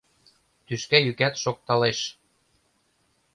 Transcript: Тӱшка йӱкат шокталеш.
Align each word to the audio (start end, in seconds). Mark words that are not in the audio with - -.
Тӱшка 0.65 0.97
йӱкат 1.05 1.33
шокталеш. 1.43 1.99